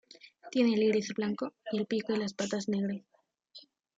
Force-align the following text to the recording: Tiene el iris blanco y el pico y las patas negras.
Tiene 0.49 0.73
el 0.73 0.81
iris 0.81 1.13
blanco 1.13 1.53
y 1.71 1.77
el 1.77 1.85
pico 1.85 2.11
y 2.11 2.17
las 2.17 2.33
patas 2.33 2.67
negras. 2.67 3.03